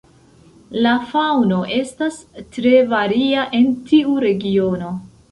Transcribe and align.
La 0.85 0.93
faŭno 1.09 1.59
estas 1.75 2.17
tre 2.57 2.71
varia 2.93 3.43
en 3.59 3.67
tiu 3.91 4.15
regiono. 4.25 4.91